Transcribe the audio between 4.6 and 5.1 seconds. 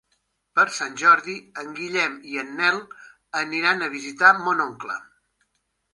oncle.